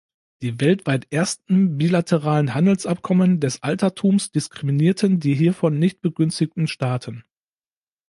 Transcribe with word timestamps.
Die 0.41 0.59
weltweit 0.59 1.05
ersten 1.11 1.77
bilateralen 1.77 2.55
Handelsabkommen 2.55 3.39
des 3.39 3.61
Altertums 3.61 4.31
diskriminierten 4.31 5.19
die 5.19 5.35
hiervon 5.35 5.77
nicht 5.77 6.01
begünstigen 6.01 6.65
Staaten. 6.65 7.23